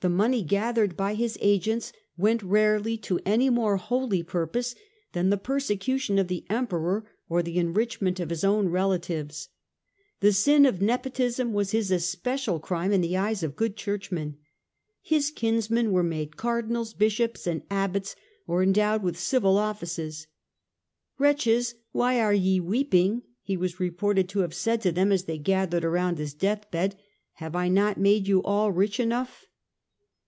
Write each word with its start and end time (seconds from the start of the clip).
The 0.00 0.08
money 0.08 0.44
gathered 0.44 0.96
by 0.96 1.14
his 1.14 1.36
agents 1.40 1.92
went 2.16 2.40
rarely 2.40 2.96
to 2.98 3.18
any 3.26 3.50
more 3.50 3.78
holy 3.78 4.22
purpose 4.22 4.76
than 5.12 5.28
the 5.30 5.36
persecution 5.36 6.20
of 6.20 6.28
the 6.28 6.44
Emperor 6.48 7.04
or 7.28 7.42
the 7.42 7.58
enrichment 7.58 8.20
of 8.20 8.30
his 8.30 8.44
own 8.44 8.68
relatives. 8.68 9.48
The 10.20 10.32
sin 10.32 10.66
of 10.66 10.80
Nepotism 10.80 11.52
was 11.52 11.72
his 11.72 11.90
especial 11.90 12.60
crime 12.60 12.92
in 12.92 13.00
the 13.00 13.16
eyes 13.16 13.42
of 13.42 13.56
good 13.56 13.74
churchmen. 13.76 14.36
His 15.02 15.32
kinsmen 15.32 15.90
were 15.90 16.04
made 16.04 16.36
Cardinals, 16.36 16.94
Bishops 16.94 17.48
and 17.48 17.62
Abbots, 17.68 18.14
or 18.46 18.62
endowed 18.62 19.02
with 19.02 19.18
civil 19.18 19.58
offices." 19.58 20.28
Wretches, 21.18 21.74
why 21.90 22.20
are 22.20 22.32
ye 22.32 22.60
weeping?" 22.60 23.22
he 23.42 23.56
was 23.56 23.80
reported 23.80 24.28
to 24.28 24.38
have 24.42 24.54
said 24.54 24.80
to 24.82 24.92
them 24.92 25.10
as 25.10 25.24
they 25.24 25.38
gathered 25.38 25.84
around 25.84 26.18
his 26.18 26.34
deathbed;" 26.34 26.94
have 27.42 27.56
I 27.56 27.66
not 27.66 27.98
made 27.98 28.28
you 28.28 28.40
all 28.44 28.70
rich 28.70 29.00
enough 29.00 29.46